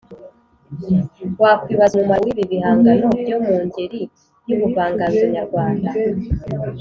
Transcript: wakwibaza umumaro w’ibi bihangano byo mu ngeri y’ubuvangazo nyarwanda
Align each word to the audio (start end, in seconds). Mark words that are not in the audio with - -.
wakwibaza 1.41 1.93
umumaro 1.95 2.21
w’ibi 2.25 2.43
bihangano 2.51 3.07
byo 3.21 3.37
mu 3.45 3.55
ngeri 3.65 4.01
y’ubuvangazo 4.47 5.23
nyarwanda 5.35 5.89